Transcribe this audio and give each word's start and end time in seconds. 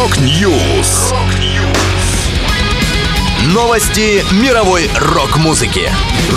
Rock 0.00 0.50
News. 0.50 1.12
Новости 3.52 4.24
мировой 4.42 4.88
рок-музыки. 4.98 5.90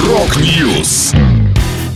Rock 0.06 0.54
News. 0.54 1.14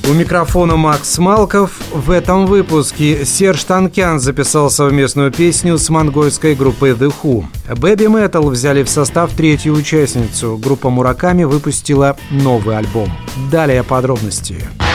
У 0.09 0.13
микрофона 0.13 0.77
Макс 0.77 1.17
Малков. 1.17 1.71
В 1.93 2.11
этом 2.11 2.45
выпуске 2.45 3.25
Серж 3.25 3.65
Танкян 3.65 4.21
записал 4.21 4.69
совместную 4.69 5.33
песню 5.33 5.77
с 5.77 5.89
монгольской 5.89 6.55
группой 6.55 6.91
The 6.91 7.13
HU. 7.21 7.43
Babymetal 7.67 8.49
взяли 8.49 8.83
в 8.83 8.89
состав 8.89 9.33
третью 9.33 9.73
участницу. 9.73 10.57
Группа 10.57 10.89
Мураками 10.89 11.43
выпустила 11.43 12.15
новый 12.31 12.77
альбом. 12.77 13.11
Далее 13.51 13.83
подробности. 13.83 14.53
Подробности. 14.53 14.86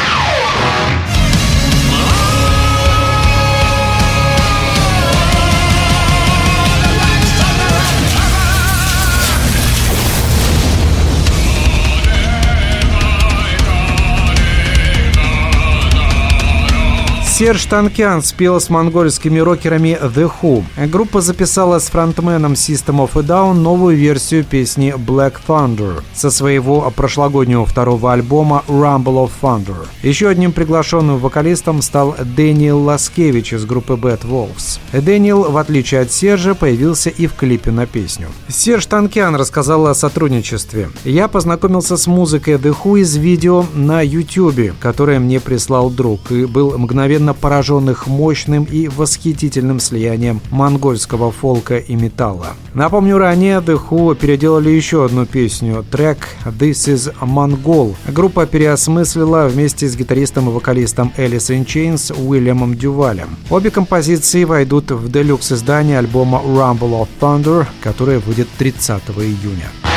Серж 17.44 17.64
Танкян 17.64 18.22
спел 18.22 18.60
с 18.60 18.70
монгольскими 18.70 19.40
рокерами 19.40 19.98
The 20.00 20.30
HU. 20.40 20.62
Группа 20.86 21.20
записала 21.20 21.80
с 21.80 21.86
фронтменом 21.86 22.52
System 22.52 23.04
of 23.04 23.18
a 23.18 23.22
Down 23.24 23.54
новую 23.54 23.96
версию 23.96 24.44
песни 24.44 24.94
Black 24.96 25.34
Thunder 25.44 26.04
со 26.14 26.30
своего 26.30 26.88
прошлогоднего 26.94 27.66
второго 27.66 28.12
альбома 28.12 28.62
Rumble 28.68 29.26
of 29.26 29.32
Thunder. 29.42 29.88
Еще 30.04 30.28
одним 30.28 30.52
приглашенным 30.52 31.18
вокалистом 31.18 31.82
стал 31.82 32.14
Дэниел 32.22 32.78
Ласкевич 32.78 33.54
из 33.54 33.64
группы 33.64 33.94
Bad 33.94 34.20
Wolves. 34.22 34.78
Дэниел, 34.92 35.50
в 35.50 35.56
отличие 35.56 36.02
от 36.02 36.12
Сержа, 36.12 36.54
появился 36.54 37.10
и 37.10 37.26
в 37.26 37.34
клипе 37.34 37.72
на 37.72 37.86
песню. 37.86 38.28
Серж 38.46 38.86
Танкян 38.86 39.34
рассказал 39.34 39.88
о 39.88 39.96
сотрудничестве. 39.96 40.90
«Я 41.02 41.26
познакомился 41.26 41.96
с 41.96 42.06
музыкой 42.06 42.54
The 42.54 42.72
HU 42.84 43.00
из 43.00 43.16
видео 43.16 43.66
на 43.74 44.00
YouTube, 44.00 44.78
которое 44.78 45.18
мне 45.18 45.40
прислал 45.40 45.90
друг, 45.90 46.30
и 46.30 46.44
был 46.44 46.78
мгновенно 46.78 47.31
сильно 47.32 47.34
поражен 47.34 47.87
их 47.87 48.06
мощным 48.06 48.64
и 48.64 48.88
восхитительным 48.88 49.80
слиянием 49.80 50.40
монгольского 50.50 51.30
фолка 51.30 51.78
и 51.78 51.96
металла. 51.96 52.48
Напомню, 52.74 53.18
ранее 53.18 53.60
The 53.60 53.78
Who 53.90 54.14
переделали 54.14 54.70
еще 54.70 55.04
одну 55.04 55.26
песню, 55.26 55.84
трек 55.90 56.18
«This 56.44 56.88
is 56.88 57.12
Mongol». 57.20 57.94
Группа 58.08 58.46
переосмыслила 58.46 59.48
вместе 59.48 59.86
с 59.86 59.96
гитаристом 59.96 60.48
и 60.48 60.52
вокалистом 60.52 61.12
Alice 61.18 61.64
Chains 61.64 62.12
Уильямом 62.12 62.74
Дювалем. 62.74 63.36
Обе 63.50 63.70
композиции 63.70 64.44
войдут 64.44 64.90
в 64.90 65.10
делюкс 65.10 65.52
издание 65.52 65.98
альбома 65.98 66.40
Rumble 66.44 67.02
of 67.02 67.08
Thunder, 67.20 67.66
которое 67.82 68.18
выйдет 68.18 68.48
30 68.58 69.02
июня. 69.18 69.91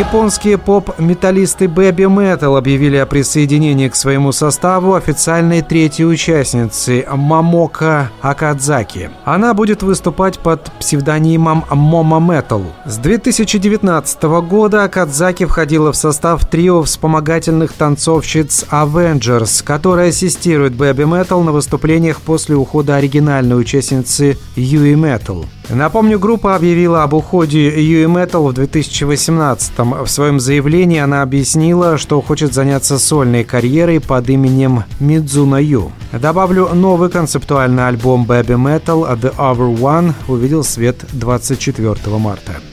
Японские 0.00 0.56
поп-металлисты 0.56 1.66
Baby 1.66 2.06
Metal 2.06 2.56
объявили 2.56 2.96
о 2.96 3.04
присоединении 3.04 3.86
к 3.90 3.94
своему 3.94 4.32
составу 4.32 4.94
официальной 4.94 5.60
третьей 5.60 6.06
участницы 6.06 7.04
Мамока 7.06 8.10
Акадзаки. 8.22 9.10
Она 9.26 9.52
будет 9.52 9.82
выступать 9.82 10.38
под 10.38 10.72
псевдонимом 10.80 11.66
Мома 11.70 12.16
Metal. 12.16 12.64
С 12.86 12.96
2019 12.96 14.22
года 14.48 14.84
Акадзаки 14.84 15.44
входила 15.44 15.92
в 15.92 15.96
состав 15.96 16.46
трио 16.46 16.82
вспомогательных 16.82 17.74
танцовщиц 17.74 18.64
Avengers, 18.70 19.62
которая 19.62 20.08
ассистирует 20.08 20.72
Baby 20.72 21.04
Metal 21.04 21.42
на 21.42 21.52
выступлениях 21.52 22.22
после 22.22 22.56
ухода 22.56 22.96
оригинальной 22.96 23.60
участницы 23.60 24.38
Юи 24.56 24.94
Metal. 24.94 25.44
Напомню, 25.72 26.18
группа 26.18 26.56
объявила 26.56 27.04
об 27.04 27.14
уходе 27.14 27.68
Юи 27.68 28.06
Metal 28.06 28.48
в 28.48 28.52
2018 28.52 29.72
-м. 29.78 30.04
В 30.04 30.10
своем 30.10 30.40
заявлении 30.40 30.98
она 30.98 31.22
объяснила, 31.22 31.96
что 31.96 32.20
хочет 32.20 32.52
заняться 32.52 32.98
сольной 32.98 33.44
карьерой 33.44 34.00
под 34.00 34.28
именем 34.28 34.84
Мидзуна 34.98 35.60
Ю. 35.60 35.92
Добавлю, 36.12 36.68
новый 36.74 37.08
концептуальный 37.08 37.86
альбом 37.86 38.26
Baby 38.26 38.56
Metal 38.56 39.20
The 39.20 39.34
Over 39.36 39.78
One 39.78 40.12
увидел 40.28 40.64
свет 40.64 40.96
24 41.12 42.18
марта. 42.18 42.69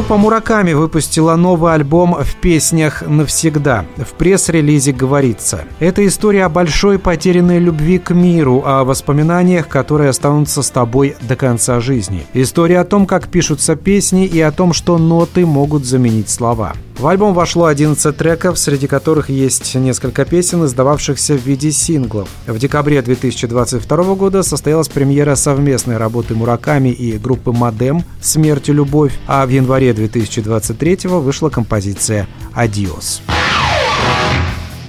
Группа 0.00 0.16
Мураками 0.16 0.72
выпустила 0.72 1.36
новый 1.36 1.74
альбом 1.74 2.14
в 2.14 2.34
песнях 2.36 3.02
«Навсегда». 3.06 3.84
В 3.98 4.14
пресс-релизе 4.14 4.92
говорится. 4.92 5.64
Это 5.78 6.06
история 6.06 6.46
о 6.46 6.48
большой 6.48 6.98
потерянной 6.98 7.58
любви 7.58 7.98
к 7.98 8.14
миру, 8.14 8.62
о 8.64 8.84
воспоминаниях, 8.84 9.68
которые 9.68 10.08
останутся 10.08 10.62
с 10.62 10.70
тобой 10.70 11.16
до 11.20 11.36
конца 11.36 11.80
жизни. 11.80 12.26
История 12.32 12.80
о 12.80 12.84
том, 12.84 13.04
как 13.04 13.28
пишутся 13.28 13.76
песни 13.76 14.24
и 14.24 14.40
о 14.40 14.52
том, 14.52 14.72
что 14.72 14.96
ноты 14.96 15.44
могут 15.44 15.84
заменить 15.84 16.30
слова. 16.30 16.72
В 17.00 17.06
альбом 17.06 17.32
вошло 17.32 17.64
11 17.64 18.14
треков, 18.14 18.58
среди 18.58 18.86
которых 18.86 19.30
есть 19.30 19.74
несколько 19.74 20.26
песен, 20.26 20.66
издававшихся 20.66 21.32
в 21.32 21.46
виде 21.46 21.72
синглов. 21.72 22.28
В 22.46 22.58
декабре 22.58 23.00
2022 23.00 24.14
года 24.16 24.42
состоялась 24.42 24.90
премьера 24.90 25.34
совместной 25.34 25.96
работы 25.96 26.34
Мураками 26.34 26.90
и 26.90 27.16
группы 27.16 27.52
Мадем 27.52 28.04
«Смерть 28.20 28.68
и 28.68 28.72
любовь», 28.74 29.18
а 29.26 29.46
в 29.46 29.48
январе 29.48 29.89
2023 29.92 30.98
вышла 31.04 31.50
композиция 31.50 32.26
«Adiós». 32.54 33.22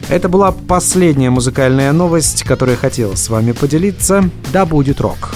Это 0.10 0.28
была 0.28 0.52
последняя 0.52 1.30
музыкальная 1.30 1.94
новость, 1.94 2.44
которую 2.44 2.78
хотел 2.78 3.16
с 3.16 3.30
вами 3.30 3.54
поделиться. 3.54 4.30
Да 4.52 4.66
будет 4.66 5.00
рок! 5.00 5.36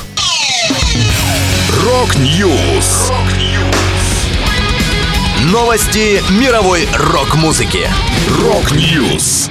Rock 1.86 2.42
News! 2.42 3.12
Новости 5.52 6.22
мировой 6.42 6.88
рок-музыки. 6.94 7.88
Rock 8.42 8.90
News. 8.90 9.50